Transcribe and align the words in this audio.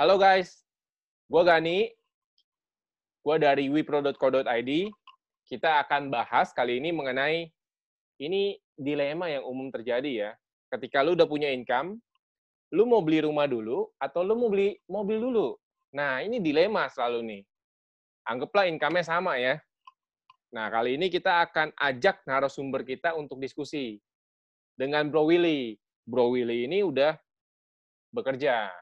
Halo 0.00 0.16
guys, 0.16 0.64
gue 1.28 1.42
Gani, 1.44 1.84
gue 3.20 3.36
dari 3.36 3.68
wipro.co.id. 3.68 4.72
Kita 5.44 5.84
akan 5.84 6.08
bahas 6.08 6.48
kali 6.56 6.80
ini 6.80 6.96
mengenai 6.96 7.52
ini 8.16 8.56
dilema 8.72 9.28
yang 9.28 9.44
umum 9.44 9.68
terjadi 9.68 10.08
ya. 10.08 10.30
Ketika 10.72 11.04
lu 11.04 11.12
udah 11.12 11.28
punya 11.28 11.52
income, 11.52 12.00
lu 12.72 12.88
mau 12.88 13.04
beli 13.04 13.20
rumah 13.20 13.44
dulu 13.44 13.92
atau 14.00 14.24
lu 14.24 14.32
mau 14.32 14.48
beli 14.48 14.80
mobil 14.88 15.20
dulu. 15.20 15.60
Nah, 15.92 16.24
ini 16.24 16.40
dilema 16.40 16.88
selalu 16.88 17.20
nih. 17.28 17.42
Anggaplah 18.32 18.72
income-nya 18.72 19.04
sama 19.04 19.36
ya. 19.36 19.60
Nah, 20.56 20.72
kali 20.72 20.96
ini 20.96 21.12
kita 21.12 21.44
akan 21.52 21.68
ajak 21.76 22.24
narasumber 22.24 22.80
kita 22.80 23.12
untuk 23.12 23.36
diskusi 23.36 24.00
dengan 24.72 25.12
Bro 25.12 25.28
Willy. 25.28 25.76
Bro 26.08 26.32
Willy 26.32 26.64
ini 26.64 26.80
udah 26.80 27.12
bekerja. 28.08 28.72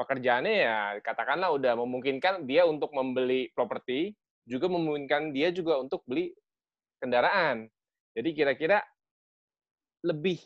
Pekerjaannya 0.00 0.54
ya 0.64 0.76
katakanlah 1.04 1.52
udah 1.52 1.76
memungkinkan 1.76 2.48
dia 2.48 2.64
untuk 2.64 2.88
membeli 2.96 3.52
properti, 3.52 4.16
juga 4.48 4.72
memungkinkan 4.72 5.28
dia 5.36 5.52
juga 5.52 5.76
untuk 5.76 6.00
beli 6.08 6.32
kendaraan. 7.04 7.68
Jadi 8.16 8.32
kira-kira 8.32 8.80
lebih 10.00 10.40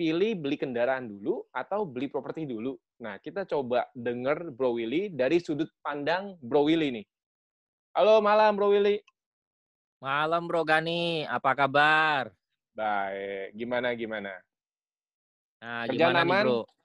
pilih 0.00 0.40
beli 0.40 0.56
kendaraan 0.56 1.04
dulu 1.04 1.44
atau 1.52 1.84
beli 1.84 2.08
properti 2.08 2.48
dulu. 2.48 2.72
Nah, 3.04 3.20
kita 3.20 3.44
coba 3.44 3.92
dengar 3.92 4.48
Bro 4.48 4.80
Willy 4.80 5.12
dari 5.12 5.36
sudut 5.36 5.68
pandang 5.84 6.40
Bro 6.40 6.72
Willy 6.72 6.96
nih. 6.96 7.06
Halo 7.92 8.24
malam 8.24 8.56
Bro 8.56 8.72
Willy. 8.72 9.04
Malam 10.00 10.48
Bro 10.48 10.64
Gani, 10.64 11.28
apa 11.28 11.52
kabar? 11.52 12.32
Baik, 12.72 13.52
gimana 13.52 13.92
gimana? 13.92 14.32
Nah, 15.60 15.84
Kerjaan 15.88 16.16
gimana 16.16 16.20
nih, 16.24 16.28
aman? 16.28 16.44
Bro? 16.48 16.75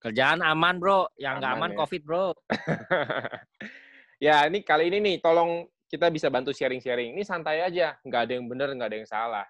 Kerjaan 0.00 0.40
aman, 0.40 0.80
Bro. 0.80 1.12
Yang 1.20 1.34
nggak 1.44 1.52
Aman 1.52 1.60
aman 1.60 1.70
ya. 1.76 1.78
COVID, 1.84 2.02
Bro. 2.08 2.26
ya, 4.26 4.36
ini 4.48 4.64
kali 4.64 4.88
ini 4.88 4.98
nih, 4.98 5.16
tolong 5.20 5.68
kita 5.92 6.08
bisa 6.08 6.32
bantu 6.32 6.56
sharing-sharing. 6.56 7.12
Ini 7.12 7.22
santai 7.22 7.60
aja, 7.60 8.00
nggak 8.00 8.20
ada 8.24 8.32
yang 8.32 8.48
benar, 8.48 8.72
nggak 8.72 8.88
ada 8.88 8.98
yang 8.98 9.10
salah. 9.10 9.46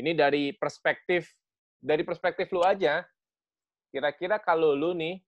Ini 0.00 0.16
dari 0.16 0.56
perspektif 0.56 1.28
dari 1.76 2.00
perspektif 2.04 2.48
lu 2.56 2.64
aja. 2.64 3.04
Kira-kira 3.90 4.40
kalau 4.40 4.72
lu 4.72 4.96
nih 4.96 5.20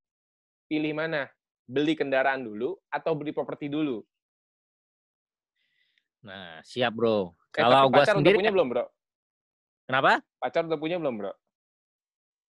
pilih 0.71 0.97
mana? 0.97 1.29
Beli 1.67 1.93
kendaraan 1.97 2.45
dulu 2.45 2.77
atau 2.89 3.13
beli 3.17 3.35
properti 3.35 3.67
dulu? 3.69 4.01
Nah, 6.23 6.63
siap, 6.63 6.95
Bro. 6.95 7.35
Eh, 7.53 7.61
Kalau 7.61 7.91
gua 7.91 8.07
pacar 8.07 8.15
sendiri 8.17 8.39
udah 8.39 8.41
punya 8.41 8.53
belum, 8.55 8.69
Bro? 8.71 8.85
Kenapa? 9.91 10.13
Pacar 10.39 10.63
udah 10.71 10.79
punya 10.79 10.97
belum, 11.03 11.15
Bro? 11.19 11.33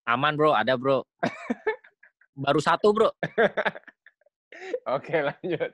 Aman, 0.05 0.37
Bro. 0.37 0.53
Ada, 0.53 0.77
Bro. 0.77 1.01
Baru 2.33 2.59
satu, 2.59 2.89
Bro. 2.89 3.13
Oke, 4.95 5.15
lanjut. 5.21 5.71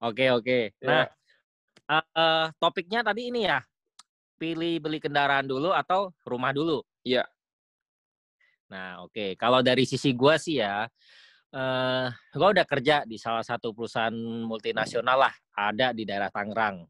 Oke, 0.00 0.32
oke. 0.32 0.58
Nah, 0.80 1.04
eh, 1.84 2.04
eh, 2.16 2.46
topiknya 2.56 3.04
tadi 3.04 3.28
ini 3.28 3.44
ya. 3.44 3.60
Pilih 4.40 4.80
beli 4.80 4.96
kendaraan 4.96 5.44
dulu 5.44 5.76
atau 5.76 6.08
rumah 6.24 6.56
dulu? 6.56 6.80
Iya. 7.04 7.28
Nah, 8.72 9.04
oke. 9.04 9.36
Kalau 9.36 9.60
dari 9.60 9.84
sisi 9.84 10.16
gua 10.16 10.40
sih 10.40 10.62
ya, 10.62 10.88
eh 11.52 12.06
gua 12.32 12.48
udah 12.56 12.64
kerja 12.64 13.04
di 13.04 13.20
salah 13.20 13.44
satu 13.44 13.76
perusahaan 13.76 14.14
multinasional 14.48 15.28
lah, 15.28 15.34
ada 15.52 15.92
di 15.92 16.08
daerah 16.08 16.32
Tangerang. 16.32 16.88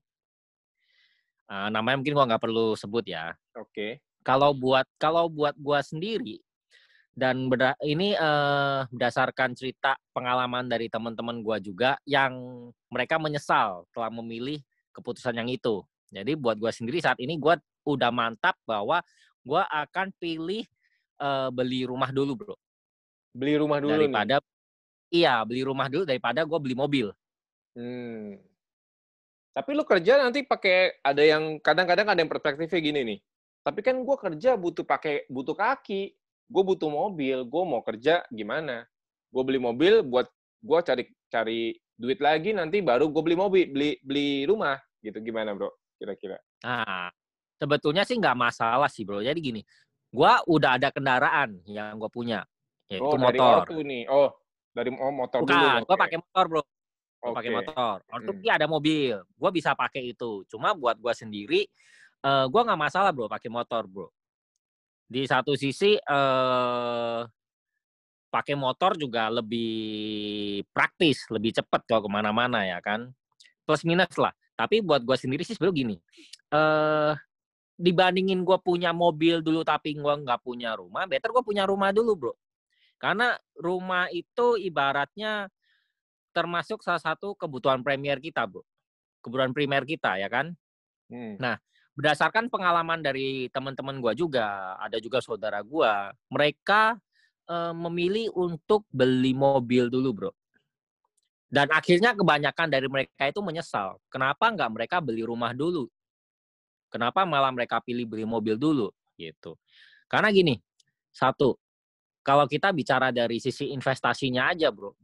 Eh, 1.51 1.69
namanya 1.75 1.99
mungkin 1.99 2.15
gua 2.15 2.31
nggak 2.31 2.45
perlu 2.47 2.79
sebut 2.79 3.11
ya. 3.11 3.35
Oke. 3.59 3.99
Kalau 4.23 4.55
buat 4.55 4.87
kalau 5.03 5.27
buat 5.27 5.59
gua 5.59 5.83
sendiri 5.83 6.39
dan 7.21 7.53
berda- 7.53 7.77
ini 7.85 8.17
eh, 8.17 8.81
berdasarkan 8.89 9.53
cerita 9.53 10.01
pengalaman 10.17 10.65
dari 10.65 10.89
teman-teman 10.89 11.45
gua 11.45 11.61
juga 11.61 12.01
yang 12.09 12.33
mereka 12.89 13.21
menyesal 13.21 13.85
telah 13.93 14.09
memilih 14.09 14.65
keputusan 14.97 15.37
yang 15.37 15.53
itu. 15.53 15.85
Jadi 16.09 16.33
buat 16.41 16.57
gua 16.57 16.73
sendiri 16.73 17.05
saat 17.05 17.21
ini 17.21 17.37
gua 17.37 17.61
udah 17.85 18.09
mantap 18.09 18.57
bahwa 18.65 19.05
gua 19.45 19.69
akan 19.69 20.09
pilih 20.17 20.65
eh, 21.21 21.49
beli 21.53 21.85
rumah 21.85 22.09
dulu, 22.09 22.33
Bro. 22.41 22.57
Beli 23.37 23.61
rumah 23.61 23.85
dulu 23.85 23.93
nih. 23.93 24.09
daripada 24.09 24.37
iya, 25.13 25.45
beli 25.45 25.61
rumah 25.61 25.93
dulu 25.93 26.09
daripada 26.09 26.41
gua 26.49 26.57
beli 26.57 26.73
mobil. 26.73 27.13
Hmm. 27.77 28.41
Tapi 29.51 29.71
lu 29.77 29.85
kerja 29.85 30.17
nanti 30.17 30.41
pakai 30.47 31.03
ada 31.05 31.21
yang 31.21 31.61
kadang-kadang 31.61 32.07
ada 32.09 32.19
yang 32.23 32.31
perspektifnya 32.33 32.81
gini 32.81 33.01
nih. 33.05 33.19
Tapi 33.61 33.85
kan 33.85 33.99
gue 33.99 34.17
kerja 34.17 34.57
butuh 34.57 34.87
pakai 34.89 35.29
butuh 35.29 35.53
kaki, 35.53 36.17
gue 36.51 36.63
butuh 36.67 36.91
mobil, 36.91 37.47
gue 37.47 37.63
mau 37.63 37.81
kerja 37.87 38.27
gimana? 38.35 38.83
Gue 39.31 39.43
beli 39.47 39.63
mobil 39.63 40.03
buat 40.03 40.27
gue 40.61 40.79
cari 40.83 41.05
cari 41.31 41.61
duit 41.95 42.19
lagi 42.19 42.51
nanti 42.51 42.83
baru 42.83 43.07
gue 43.07 43.23
beli 43.23 43.37
mobil, 43.39 43.65
beli 43.71 43.91
beli 44.03 44.29
rumah 44.51 44.77
gitu 44.99 45.23
gimana 45.23 45.55
bro? 45.55 45.71
Kira-kira? 46.01 46.41
Nah, 46.65 47.13
sebetulnya 47.61 48.09
sih 48.09 48.17
nggak 48.17 48.37
masalah 48.37 48.89
sih, 48.89 49.05
Bro. 49.05 49.21
Jadi 49.21 49.37
gini, 49.37 49.61
gua 50.09 50.41
udah 50.49 50.81
ada 50.81 50.89
kendaraan 50.89 51.61
yang 51.69 52.01
gua 52.01 52.09
punya, 52.09 52.41
yaitu 52.89 53.05
Oh 53.05 53.21
dari 53.21 53.37
motor. 53.37 53.57
ortu 53.61 53.77
nih. 53.85 54.03
Oh 54.09 54.33
dari 54.73 54.89
oh, 54.97 55.13
motor 55.13 55.41
dulu. 55.45 55.53
Bukan, 55.53 55.81
gua 55.85 55.97
oke. 55.97 56.03
pakai 56.09 56.19
motor, 56.25 56.45
Bro. 56.49 56.63
Gua 57.21 57.33
pakai 57.37 57.51
Oke. 57.53 57.57
motor. 57.61 57.97
Ortu 58.09 58.33
Hmm. 58.33 58.41
dia 58.41 58.53
ada 58.57 58.65
mobil. 58.65 59.17
Gua 59.37 59.51
bisa 59.53 59.77
pakai 59.77 60.17
itu. 60.17 60.49
Cuma 60.49 60.73
buat 60.73 60.97
gua 60.97 61.13
sendiri 61.13 61.69
eh 62.21 62.45
gua 62.49 62.61
nggak 62.65 62.81
masalah, 62.81 63.13
Bro, 63.13 63.29
pakai 63.29 63.53
motor, 63.53 63.85
Bro. 63.85 64.09
Di 65.11 65.27
satu 65.27 65.59
sisi 65.59 65.99
eh 65.99 67.21
pakai 68.31 68.55
motor 68.55 68.95
juga 68.95 69.27
lebih 69.27 70.63
praktis, 70.71 71.27
lebih 71.35 71.51
cepat 71.51 71.83
kalau 71.83 72.07
ke 72.07 72.11
mana-mana 72.15 72.63
ya 72.63 72.79
kan. 72.79 73.11
Plus 73.67 73.83
minus 73.83 74.15
lah. 74.15 74.31
Tapi 74.55 74.79
buat 74.87 75.03
gua 75.03 75.19
sendiri 75.19 75.43
sih 75.43 75.59
sebenarnya 75.59 75.79
gini. 75.83 75.97
Eh 76.55 77.13
dibandingin 77.75 78.47
gua 78.47 78.63
punya 78.63 78.95
mobil 78.95 79.43
dulu 79.43 79.67
tapi 79.67 79.99
gua 79.99 80.15
nggak 80.15 80.47
punya 80.47 80.79
rumah, 80.79 81.11
better 81.11 81.35
gua 81.35 81.43
punya 81.43 81.67
rumah 81.67 81.91
dulu, 81.91 82.13
Bro. 82.15 82.35
Karena 83.03 83.35
rumah 83.59 84.07
itu 84.15 84.55
ibaratnya 84.63 85.51
termasuk 86.31 86.87
salah 86.87 87.03
satu 87.03 87.35
kebutuhan 87.35 87.83
premier 87.83 88.23
kita, 88.23 88.47
Bro. 88.47 88.63
Kebutuhan 89.27 89.51
primer 89.51 89.83
kita 89.83 90.23
ya 90.23 90.31
kan. 90.31 90.55
Hmm. 91.11 91.35
Berdasarkan 92.01 92.49
pengalaman 92.49 93.05
dari 93.05 93.53
teman-teman 93.53 94.01
gua 94.01 94.17
juga, 94.17 94.73
ada 94.81 94.97
juga 94.97 95.21
saudara 95.21 95.61
gua, 95.61 96.17
mereka 96.33 96.97
eh, 97.45 97.75
memilih 97.77 98.33
untuk 98.33 98.89
beli 98.89 99.37
mobil 99.37 99.93
dulu, 99.93 100.11
Bro. 100.17 100.33
Dan 101.51 101.69
akhirnya 101.75 102.17
kebanyakan 102.17 102.73
dari 102.73 102.89
mereka 102.89 103.29
itu 103.29 103.43
menyesal. 103.45 104.01
Kenapa 104.09 104.49
nggak 104.49 104.71
mereka 104.71 104.97
beli 105.03 105.27
rumah 105.27 105.53
dulu? 105.53 105.91
Kenapa 106.89 107.27
malah 107.29 107.53
mereka 107.53 107.83
pilih 107.83 108.09
beli 108.09 108.25
mobil 108.25 108.55
dulu? 108.55 108.89
Gitu. 109.19 109.59
Karena 110.09 110.31
gini, 110.33 110.57
satu, 111.11 111.59
kalau 112.23 112.47
kita 112.47 112.71
bicara 112.71 113.11
dari 113.11 113.43
sisi 113.43 113.75
investasinya 113.75 114.55
aja, 114.55 114.71
bro, 114.71 114.95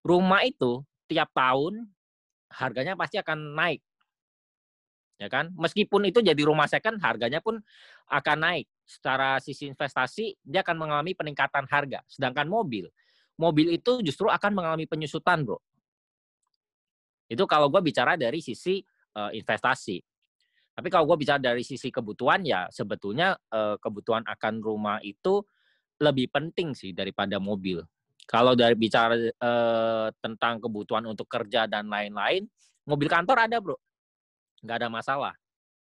rumah 0.00 0.40
itu 0.42 0.80
tiap 1.04 1.28
tahun 1.36 1.84
harganya 2.48 2.96
pasti 2.96 3.20
akan 3.20 3.54
naik, 3.54 3.80
ya 5.20 5.28
kan? 5.28 5.52
Meskipun 5.52 6.08
itu 6.08 6.24
jadi 6.24 6.40
rumah 6.40 6.64
second, 6.64 6.96
harganya 7.04 7.44
pun 7.44 7.60
akan 8.08 8.38
naik. 8.40 8.66
Secara 8.88 9.36
sisi 9.38 9.68
investasi, 9.68 10.40
dia 10.40 10.64
akan 10.64 10.80
mengalami 10.80 11.12
peningkatan 11.12 11.68
harga. 11.68 12.00
Sedangkan 12.08 12.48
mobil, 12.48 12.88
mobil 13.36 13.76
itu 13.76 14.00
justru 14.00 14.32
akan 14.32 14.56
mengalami 14.56 14.88
penyusutan, 14.88 15.44
bro. 15.44 15.60
Itu 17.28 17.44
kalau 17.44 17.68
gue 17.68 17.78
bicara 17.84 18.16
dari 18.16 18.40
sisi 18.40 18.80
eh, 19.14 19.30
investasi. 19.36 20.00
Tapi 20.74 20.88
kalau 20.88 21.04
gue 21.12 21.20
bicara 21.20 21.38
dari 21.38 21.60
sisi 21.60 21.92
kebutuhan 21.92 22.40
ya 22.42 22.66
sebetulnya 22.72 23.36
eh, 23.52 23.76
kebutuhan 23.78 24.24
akan 24.26 24.64
rumah 24.64 24.98
itu 25.04 25.44
lebih 26.00 26.32
penting 26.32 26.72
sih 26.72 26.90
daripada 26.96 27.36
mobil. 27.38 27.84
Kalau 28.26 28.58
dari 28.58 28.74
bicara 28.74 29.14
eh, 29.14 30.08
tentang 30.18 30.58
kebutuhan 30.58 31.06
untuk 31.06 31.30
kerja 31.30 31.70
dan 31.70 31.86
lain-lain, 31.86 32.48
mobil 32.88 33.06
kantor 33.06 33.46
ada 33.46 33.62
bro, 33.62 33.78
nggak 34.64 34.76
ada 34.80 34.88
masalah. 34.92 35.34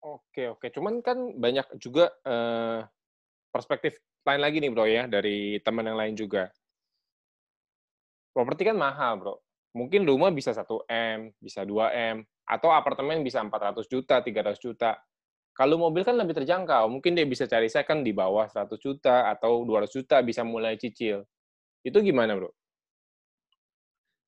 Oke 0.03 0.47
oke. 0.51 0.69
Cuman 0.71 1.01
kan 1.01 1.35
banyak 1.35 1.79
juga 1.81 2.13
eh, 2.23 2.79
perspektif 3.49 3.97
lain 4.27 4.41
lagi 4.43 4.57
nih 4.59 4.71
bro 4.71 4.85
ya 4.85 5.03
dari 5.07 5.57
teman 5.63 5.87
yang 5.87 5.97
lain 5.97 6.13
juga. 6.13 6.51
Properti 8.35 8.69
kan 8.69 8.77
mahal 8.77 9.17
bro. 9.17 9.35
Mungkin 9.73 10.05
rumah 10.05 10.33
bisa 10.33 10.53
1 10.53 10.63
m, 10.89 11.19
bisa 11.37 11.61
2 11.61 11.91
m, 11.93 12.17
atau 12.47 12.73
apartemen 12.73 13.21
bisa 13.21 13.43
400 13.43 13.85
juta, 13.85 14.23
300 14.23 14.57
juta. 14.57 14.97
Kalau 15.53 15.77
mobil 15.77 16.05
kan 16.05 16.13
lebih 16.17 16.37
terjangkau. 16.37 16.89
Mungkin 16.89 17.17
dia 17.17 17.25
bisa 17.25 17.49
cari 17.49 17.69
second 17.69 18.01
di 18.05 18.13
bawah 18.13 18.45
100 18.45 18.77
juta 18.77 19.29
atau 19.29 19.65
200 19.65 19.89
juta 19.89 20.21
bisa 20.21 20.41
mulai 20.45 20.77
cicil. 20.77 21.25
Itu 21.81 22.01
gimana 22.01 22.37
bro? 22.37 22.49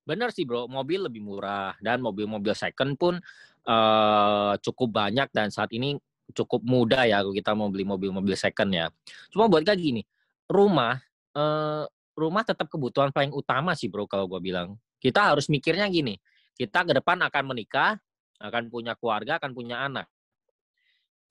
Bener 0.09 0.33
sih 0.33 0.42
bro, 0.42 0.65
mobil 0.65 1.06
lebih 1.06 1.21
murah 1.21 1.77
dan 1.85 2.01
mobil-mobil 2.01 2.57
second 2.57 2.97
pun 2.97 3.21
eh, 3.65 4.53
cukup 4.63 4.89
banyak 4.94 5.27
dan 5.33 5.50
saat 5.50 5.71
ini 5.75 5.97
cukup 6.31 6.61
mudah 6.61 7.09
ya 7.09 7.25
kalau 7.25 7.33
kita 7.33 7.51
mau 7.57 7.67
beli 7.73 7.83
mobil-mobil 7.88 8.38
second 8.38 8.69
ya. 8.69 8.88
Cuma 9.33 9.50
buat 9.50 9.65
kayak 9.65 9.79
gini, 9.81 10.01
rumah 10.45 11.01
eh, 11.33 11.85
rumah 12.19 12.44
tetap 12.44 12.67
kebutuhan 12.67 13.15
paling 13.15 13.31
utama 13.31 13.71
sih 13.73 13.88
bro 13.88 14.03
kalau 14.03 14.27
gue 14.27 14.44
bilang. 14.44 14.75
Kita 15.00 15.31
harus 15.31 15.47
mikirnya 15.47 15.88
gini, 15.88 16.19
kita 16.59 16.83
ke 16.83 16.91
depan 16.91 17.23
akan 17.23 17.44
menikah, 17.56 17.95
akan 18.44 18.67
punya 18.67 19.00
keluarga, 19.00 19.39
akan 19.39 19.56
punya 19.56 19.79
anak. 19.88 20.11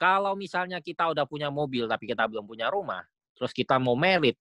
Kalau 0.00 0.32
misalnya 0.32 0.80
kita 0.80 1.12
udah 1.12 1.28
punya 1.28 1.52
mobil 1.52 1.84
tapi 1.84 2.08
kita 2.08 2.25
belum 2.25 2.48
punya 2.48 2.72
rumah, 2.72 3.04
terus 3.36 3.52
kita 3.52 3.76
mau 3.76 3.92
merit, 3.92 4.40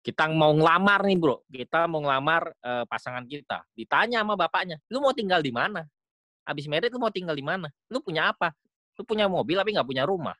kita 0.00 0.30
mau 0.32 0.54
ngelamar 0.56 1.04
nih 1.04 1.18
bro, 1.18 1.44
kita 1.50 1.84
mau 1.90 2.00
ngelamar 2.00 2.56
uh, 2.62 2.84
pasangan 2.88 3.26
kita, 3.28 3.66
ditanya 3.76 4.24
sama 4.24 4.38
bapaknya, 4.38 4.80
lu 4.88 5.04
mau 5.04 5.12
tinggal 5.12 5.44
di 5.44 5.52
mana? 5.52 5.84
Habis 6.48 6.64
merit 6.64 6.88
lu 6.88 6.96
mau 6.96 7.12
tinggal 7.12 7.36
di 7.36 7.44
mana? 7.44 7.68
Lu 7.92 8.00
punya 8.00 8.32
apa? 8.32 8.56
Lu 8.96 9.04
punya 9.04 9.28
mobil 9.28 9.60
tapi 9.60 9.76
nggak 9.76 9.84
punya 9.84 10.08
rumah, 10.08 10.32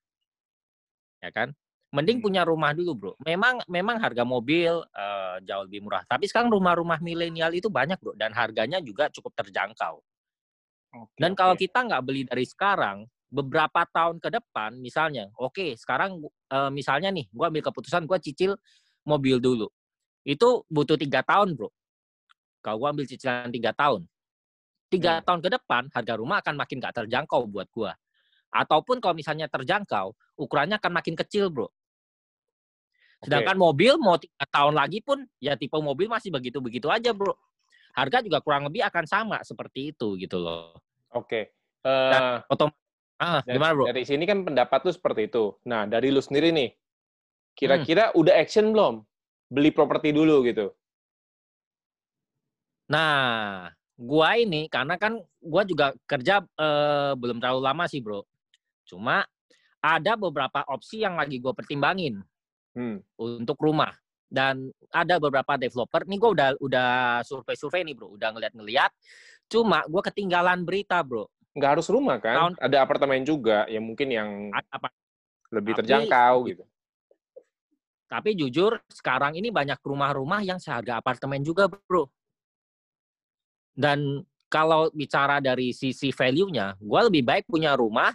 ya 1.20 1.28
kan? 1.28 1.52
Mending 1.92 2.20
hmm. 2.20 2.24
punya 2.24 2.42
rumah 2.48 2.72
dulu, 2.72 2.92
bro. 2.96 3.12
Memang 3.24 3.60
memang 3.68 4.00
harga 4.00 4.24
mobil 4.24 4.80
uh, 4.80 5.36
jauh 5.44 5.64
lebih 5.68 5.84
murah. 5.84 6.04
Tapi 6.08 6.24
sekarang 6.24 6.48
rumah-rumah 6.48 7.00
milenial 7.04 7.52
itu 7.52 7.68
banyak, 7.68 8.00
bro, 8.00 8.16
dan 8.16 8.32
harganya 8.32 8.80
juga 8.80 9.12
cukup 9.12 9.36
terjangkau. 9.36 10.00
Okay, 10.88 11.20
dan 11.20 11.36
kalau 11.36 11.52
kita 11.52 11.84
nggak 11.84 12.02
beli 12.04 12.24
dari 12.24 12.48
sekarang, 12.48 13.04
beberapa 13.28 13.84
tahun 13.92 14.20
ke 14.24 14.28
depan, 14.40 14.80
misalnya, 14.80 15.28
oke, 15.36 15.52
okay, 15.52 15.70
sekarang 15.76 16.16
uh, 16.48 16.72
misalnya 16.72 17.12
nih, 17.12 17.28
gue 17.28 17.44
ambil 17.44 17.60
keputusan, 17.60 18.08
gue 18.08 18.18
cicil 18.24 18.52
mobil 19.04 19.36
dulu. 19.36 19.68
Itu 20.24 20.64
butuh 20.72 20.96
tiga 20.96 21.20
tahun, 21.20 21.56
bro. 21.56 21.68
Kalau 22.64 22.76
gue 22.84 22.88
ambil 22.88 23.06
cicilan 23.08 23.52
tiga 23.52 23.72
tahun, 23.72 24.08
tiga 24.88 25.20
hmm. 25.20 25.24
tahun 25.24 25.40
ke 25.44 25.48
depan, 25.60 25.82
harga 25.92 26.14
rumah 26.16 26.40
akan 26.40 26.54
makin 26.56 26.76
gak 26.80 26.96
terjangkau 27.04 27.44
buat 27.48 27.68
gue. 27.72 27.92
Ataupun 28.48 29.00
kalau 29.04 29.12
misalnya 29.12 29.46
terjangkau, 29.48 30.16
ukurannya 30.40 30.80
akan 30.80 30.92
makin 30.92 31.14
kecil, 31.16 31.52
bro. 31.52 31.68
Sedangkan 33.18 33.58
okay. 33.58 33.64
mobil 33.66 33.92
mau 33.98 34.14
tiga 34.14 34.46
tahun 34.46 34.78
lagi 34.78 35.02
pun 35.02 35.26
ya 35.42 35.58
tipe 35.58 35.74
mobil 35.74 36.06
masih 36.06 36.30
begitu-begitu 36.30 36.86
aja 36.86 37.10
bro. 37.10 37.34
Harga 37.90 38.22
juga 38.22 38.38
kurang 38.38 38.70
lebih 38.70 38.86
akan 38.86 39.04
sama 39.10 39.42
seperti 39.42 39.90
itu 39.90 40.14
gitu 40.22 40.38
loh. 40.38 40.70
Oke. 41.10 41.26
Okay. 41.26 41.42
Uh, 41.82 42.38
otom 42.46 42.70
ah, 43.18 43.42
dari, 43.42 43.58
gimana 43.58 43.72
bro? 43.74 43.84
Dari 43.90 44.02
sini 44.06 44.22
kan 44.22 44.46
pendapat 44.46 44.78
tuh 44.86 44.94
seperti 44.94 45.26
itu. 45.26 45.50
Nah 45.66 45.90
dari 45.90 46.14
lu 46.14 46.22
sendiri 46.22 46.54
nih, 46.54 46.70
kira-kira 47.58 48.14
hmm. 48.14 48.18
udah 48.22 48.34
action 48.38 48.70
belum? 48.70 49.02
Beli 49.50 49.74
properti 49.74 50.14
dulu 50.14 50.46
gitu. 50.46 50.70
Nah, 52.88 53.68
gua 53.98 54.38
ini 54.38 54.70
karena 54.70 54.94
kan 54.94 55.18
gua 55.42 55.66
juga 55.66 55.90
kerja 56.06 56.46
eh, 56.46 57.12
belum 57.18 57.42
terlalu 57.42 57.60
lama 57.66 57.84
sih 57.90 57.98
bro. 57.98 58.22
Cuma 58.86 59.26
ada 59.78 60.18
beberapa 60.18 60.66
opsi 60.66 61.06
yang 61.06 61.14
lagi 61.14 61.38
gue 61.38 61.54
pertimbangin 61.54 62.18
hmm. 62.74 62.98
untuk 63.18 63.58
rumah. 63.62 63.94
Dan 64.28 64.68
ada 64.92 65.16
beberapa 65.16 65.56
developer, 65.56 66.04
nih 66.04 66.18
gue 66.20 66.30
udah 66.36 66.48
udah 66.60 66.90
survei-survei 67.24 67.80
nih 67.80 67.96
bro, 67.96 68.12
udah 68.12 68.28
ngeliat-ngeliat. 68.36 68.92
Cuma 69.48 69.80
gue 69.88 70.02
ketinggalan 70.04 70.68
berita 70.68 71.00
bro. 71.00 71.24
Nggak 71.56 71.80
harus 71.80 71.88
rumah 71.88 72.20
kan? 72.20 72.36
Tahun, 72.36 72.54
ada 72.60 72.76
apartemen 72.84 73.24
juga 73.24 73.64
yang 73.72 73.88
mungkin 73.88 74.12
yang 74.12 74.28
apa, 74.52 74.92
lebih 75.48 75.72
tapi, 75.72 75.80
terjangkau 75.80 76.34
gitu. 76.44 76.64
Tapi 78.08 78.36
jujur 78.36 78.76
sekarang 78.92 79.36
ini 79.40 79.48
banyak 79.48 79.80
rumah-rumah 79.80 80.44
yang 80.44 80.60
seharga 80.60 81.00
apartemen 81.00 81.40
juga 81.40 81.64
bro. 81.64 82.04
Dan 83.78 84.26
kalau 84.50 84.90
bicara 84.90 85.38
dari 85.38 85.70
sisi 85.70 86.10
value-nya, 86.10 86.74
gue 86.82 87.00
lebih 87.06 87.22
baik 87.22 87.46
punya 87.46 87.78
rumah 87.78 88.10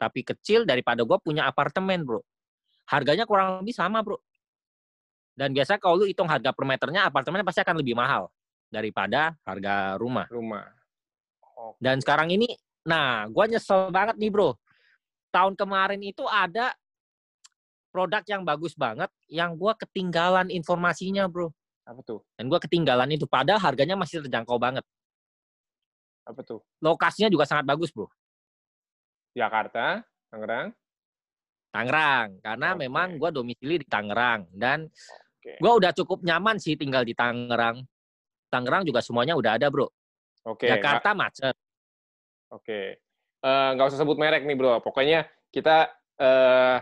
tapi 0.00 0.24
kecil 0.26 0.66
daripada 0.66 1.06
gue 1.06 1.18
punya 1.22 1.46
apartemen 1.46 2.02
bro 2.02 2.18
harganya 2.90 3.24
kurang 3.24 3.62
lebih 3.62 3.72
sama 3.72 4.02
bro. 4.02 4.18
Dan 5.32 5.56
biasa 5.56 5.80
kalau 5.80 6.02
lu 6.02 6.04
hitung 6.04 6.28
harga 6.28 6.52
per 6.52 6.64
meternya 6.68 7.08
apartemennya 7.08 7.46
pasti 7.46 7.64
akan 7.64 7.80
lebih 7.80 7.96
mahal 7.96 8.28
daripada 8.68 9.32
harga 9.48 9.96
rumah. 9.96 10.28
Rumah. 10.28 10.66
Okay. 11.40 11.80
Dan 11.80 11.96
sekarang 12.04 12.28
ini, 12.34 12.52
nah, 12.84 13.24
gue 13.32 13.44
nyesel 13.48 13.88
banget 13.88 14.20
nih 14.20 14.28
bro. 14.28 14.52
Tahun 15.32 15.56
kemarin 15.56 16.02
itu 16.04 16.20
ada 16.28 16.76
produk 17.88 18.20
yang 18.28 18.44
bagus 18.44 18.76
banget, 18.76 19.08
yang 19.32 19.56
gue 19.56 19.72
ketinggalan 19.80 20.52
informasinya 20.52 21.24
bro. 21.32 21.48
Apa 21.88 22.04
tuh? 22.04 22.20
Dan 22.36 22.52
gue 22.52 22.60
ketinggalan 22.60 23.08
itu, 23.16 23.24
padahal 23.24 23.60
harganya 23.60 23.96
masih 23.96 24.20
terjangkau 24.20 24.60
banget. 24.60 24.84
Apa 26.26 26.40
tuh? 26.46 26.60
Lokasinya 26.78 27.28
juga 27.28 27.44
sangat 27.48 27.66
bagus 27.66 27.90
bro. 27.90 28.06
Jakarta, 29.32 30.04
Tangerang. 30.30 30.70
Tangerang 31.72 32.28
karena 32.44 32.68
okay. 32.76 32.80
memang 32.84 33.08
gue 33.16 33.30
domisili 33.32 33.80
di 33.80 33.86
Tangerang 33.88 34.44
dan 34.52 34.86
okay. 35.40 35.56
gue 35.56 35.72
udah 35.72 35.90
cukup 35.96 36.20
nyaman 36.20 36.60
sih 36.60 36.76
tinggal 36.76 37.02
di 37.02 37.16
Tangerang. 37.16 37.80
Tangerang 38.52 38.84
juga 38.84 39.00
semuanya 39.00 39.32
udah 39.34 39.56
ada 39.56 39.72
bro. 39.72 39.88
Oke. 40.44 40.68
Okay. 40.68 40.68
Jakarta 40.76 41.16
macet. 41.16 41.56
Oke. 42.52 42.62
Okay. 42.62 42.86
Uh, 43.42 43.74
nggak 43.74 43.88
usah 43.90 44.00
sebut 44.04 44.20
merek 44.20 44.44
nih 44.44 44.54
bro. 44.54 44.78
Pokoknya 44.84 45.26
kita 45.48 45.90
uh, 46.20 46.78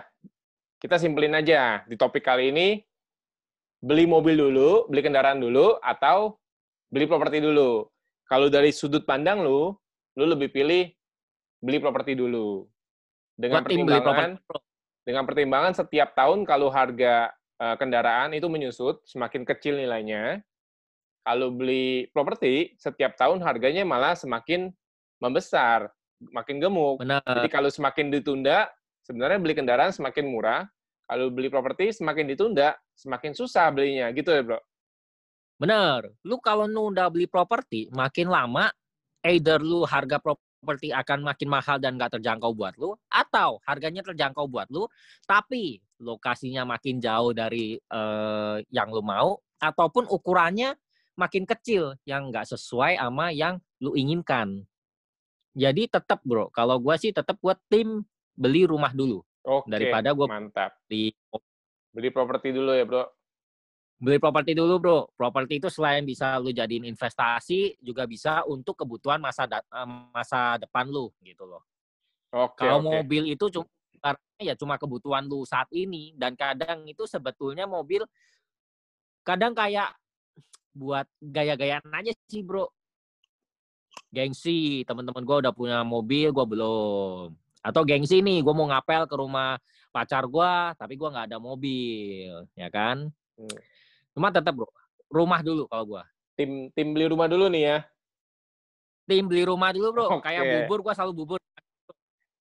kita 0.82 0.96
simpelin 0.98 1.38
aja 1.38 1.86
di 1.86 1.94
topik 1.94 2.26
kali 2.26 2.50
ini 2.50 2.68
beli 3.80 4.04
mobil 4.04 4.36
dulu, 4.36 4.88
beli 4.92 5.00
kendaraan 5.00 5.40
dulu, 5.40 5.80
atau 5.80 6.36
beli 6.92 7.08
properti 7.08 7.40
dulu. 7.40 7.88
Kalau 8.30 8.46
dari 8.46 8.70
sudut 8.70 9.02
pandang 9.02 9.42
lu, 9.42 9.74
lu 10.14 10.24
lebih 10.24 10.54
pilih 10.54 10.86
beli 11.58 11.82
properti 11.82 12.14
dulu. 12.14 12.62
Dengan 13.34 13.66
pertimbangan, 13.66 14.38
dengan 15.02 15.24
pertimbangan 15.26 15.72
setiap 15.74 16.14
tahun 16.14 16.46
kalau 16.46 16.70
harga 16.70 17.34
uh, 17.58 17.74
kendaraan 17.74 18.30
itu 18.38 18.46
menyusut, 18.46 19.02
semakin 19.02 19.42
kecil 19.42 19.74
nilainya. 19.82 20.38
Kalau 21.26 21.50
beli 21.50 22.06
properti, 22.14 22.78
setiap 22.78 23.18
tahun 23.18 23.42
harganya 23.42 23.82
malah 23.82 24.14
semakin 24.14 24.70
membesar, 25.18 25.90
makin 26.30 26.62
gemuk. 26.62 27.02
Benar. 27.02 27.26
Jadi 27.26 27.48
kalau 27.50 27.68
semakin 27.68 28.14
ditunda, 28.14 28.70
sebenarnya 29.02 29.42
beli 29.42 29.58
kendaraan 29.58 29.90
semakin 29.90 30.30
murah. 30.30 30.70
Kalau 31.10 31.26
beli 31.34 31.50
properti 31.50 31.90
semakin 31.90 32.30
ditunda, 32.30 32.78
semakin 32.94 33.34
susah 33.34 33.66
belinya, 33.74 34.06
gitu 34.14 34.30
ya, 34.30 34.46
Bro? 34.46 34.62
Benar. 35.60 36.08
Lu 36.24 36.40
kalau 36.40 36.64
nunda 36.64 37.12
beli 37.12 37.28
properti, 37.28 37.92
makin 37.92 38.32
lama, 38.32 38.72
either 39.28 39.60
lu 39.60 39.84
harga 39.84 40.16
properti 40.16 40.88
akan 40.88 41.28
makin 41.28 41.48
mahal 41.52 41.76
dan 41.76 42.00
nggak 42.00 42.16
terjangkau 42.16 42.56
buat 42.56 42.72
lu, 42.80 42.96
atau 43.12 43.60
harganya 43.68 44.00
terjangkau 44.00 44.48
buat 44.48 44.72
lu, 44.72 44.88
tapi 45.28 45.84
lokasinya 46.00 46.64
makin 46.64 46.96
jauh 46.96 47.36
dari 47.36 47.76
uh, 47.92 48.56
yang 48.72 48.88
lu 48.88 49.04
mau, 49.04 49.36
ataupun 49.60 50.08
ukurannya 50.08 50.72
makin 51.20 51.44
kecil 51.44 51.92
yang 52.08 52.32
nggak 52.32 52.48
sesuai 52.48 52.96
sama 52.96 53.28
yang 53.28 53.60
lu 53.84 53.92
inginkan. 53.92 54.64
Jadi 55.52 55.92
tetap 55.92 56.24
bro, 56.24 56.48
kalau 56.48 56.80
gue 56.80 56.96
sih 56.96 57.12
tetap 57.12 57.36
buat 57.36 57.60
tim 57.68 58.00
beli 58.32 58.64
rumah 58.64 58.96
dulu 58.96 59.20
Oke, 59.44 59.68
daripada 59.68 60.16
gue 60.16 60.24
mantap. 60.24 60.80
Beli 60.88 61.12
beli 61.92 62.08
properti 62.08 62.54
dulu 62.54 62.72
ya 62.72 62.86
bro 62.86 63.04
beli 64.00 64.16
properti 64.16 64.56
dulu 64.56 64.74
bro. 64.80 64.98
Properti 65.12 65.60
itu 65.60 65.68
selain 65.68 66.02
bisa 66.08 66.40
lu 66.40 66.50
jadiin 66.50 66.88
investasi, 66.88 67.76
juga 67.84 68.08
bisa 68.08 68.42
untuk 68.48 68.80
kebutuhan 68.80 69.20
masa 69.20 69.44
eh, 69.46 69.88
masa 70.10 70.56
depan 70.56 70.88
lu 70.88 71.12
gitu 71.20 71.44
loh. 71.44 71.62
Oke. 72.32 72.64
Kalau 72.64 72.80
oke. 72.80 72.88
mobil 72.88 73.36
itu 73.36 73.46
cuma 73.52 73.68
ya 74.40 74.56
cuma 74.56 74.80
kebutuhan 74.80 75.28
lu 75.28 75.44
saat 75.44 75.68
ini 75.76 76.16
dan 76.16 76.32
kadang 76.32 76.88
itu 76.88 77.04
sebetulnya 77.04 77.68
mobil 77.68 78.08
kadang 79.20 79.52
kayak 79.52 79.92
buat 80.72 81.04
gaya-gayaan 81.20 81.84
aja 81.92 82.16
sih 82.24 82.40
bro. 82.40 82.72
Gengsi, 84.10 84.82
teman-teman 84.88 85.22
gue 85.22 85.36
udah 85.46 85.54
punya 85.54 85.78
mobil, 85.86 86.34
gue 86.34 86.46
belum. 86.46 87.30
Atau 87.62 87.86
gengsi 87.86 88.22
nih, 88.22 88.42
gue 88.42 88.54
mau 88.54 88.66
ngapel 88.66 89.06
ke 89.06 89.14
rumah 89.14 89.54
pacar 89.94 90.26
gue, 90.26 90.54
tapi 90.74 90.98
gue 90.98 91.08
nggak 91.10 91.26
ada 91.30 91.38
mobil, 91.38 92.46
ya 92.58 92.70
kan? 92.70 93.06
Hmm. 93.38 93.58
Cuma 94.14 94.34
tetap 94.34 94.54
bro, 94.56 94.68
rumah 95.10 95.40
dulu 95.42 95.66
kalau 95.70 95.84
gua. 95.96 96.02
Tim 96.34 96.72
tim 96.72 96.94
beli 96.94 97.06
rumah 97.10 97.26
dulu 97.30 97.46
nih 97.50 97.62
ya. 97.66 97.78
Tim 99.06 99.24
beli 99.26 99.42
rumah 99.46 99.70
dulu 99.74 99.88
bro. 99.94 100.06
Okay. 100.18 100.38
Kayak 100.38 100.44
bubur 100.64 100.78
gua 100.86 100.94
selalu 100.94 101.12
bubur. 101.14 101.38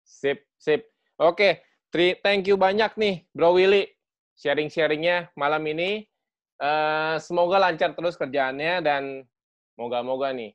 Sip, 0.04 0.44
sip. 0.60 0.88
Oke, 1.20 1.62
okay. 1.92 2.18
thank 2.26 2.44
you 2.50 2.58
banyak 2.58 2.90
nih 2.98 3.22
Bro 3.30 3.54
Willy 3.54 3.86
sharing-sharingnya 4.34 5.30
malam 5.38 5.62
ini. 5.70 6.04
Uh, 6.58 7.18
semoga 7.18 7.58
lancar 7.58 7.94
terus 7.98 8.14
kerjaannya 8.14 8.78
dan 8.82 9.26
moga-moga 9.74 10.30
nih 10.30 10.54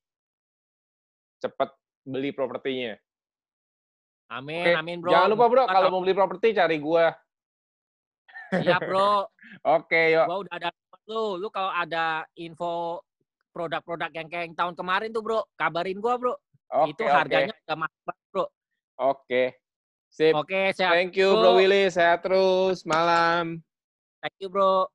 cepat 1.40 1.72
beli 2.04 2.36
propertinya. 2.36 2.96
Amin, 4.30 4.62
okay. 4.62 4.76
amin 4.78 5.02
bro. 5.02 5.10
Jangan 5.10 5.30
lupa 5.34 5.46
bro, 5.50 5.64
kalau 5.66 5.90
mau 5.90 6.02
beli 6.06 6.14
properti 6.14 6.54
cari 6.54 6.78
gua. 6.78 7.10
Siap 8.54 8.82
bro. 8.86 9.26
Oke, 9.80 9.90
okay, 9.90 10.06
yuk. 10.14 10.26
Gua 10.30 10.40
udah 10.46 10.54
ada 10.54 10.70
lu, 11.10 11.42
lu 11.42 11.50
kalau 11.50 11.74
ada 11.74 12.22
info 12.38 13.02
produk-produk 13.50 14.14
yang 14.14 14.30
kayak 14.30 14.54
tahun 14.54 14.78
kemarin 14.78 15.10
tuh 15.10 15.26
bro, 15.26 15.42
kabarin 15.58 15.98
gua 15.98 16.22
bro. 16.22 16.34
Okay, 16.70 16.94
itu 16.94 17.04
harganya 17.10 17.54
okay. 17.58 17.66
udah 17.66 17.78
masuk 17.82 18.18
bro. 18.30 18.46
Oke. 18.46 18.50
Okay. 19.02 19.48
Sip. 20.10 20.34
Oke, 20.38 20.50
okay, 20.54 20.66
sehat. 20.78 20.94
Thank 20.94 21.18
you 21.18 21.34
bro 21.34 21.58
Willy, 21.58 21.90
sehat 21.90 22.22
terus. 22.22 22.86
Malam. 22.86 23.66
Thank 24.22 24.38
you 24.38 24.54
bro. 24.54 24.86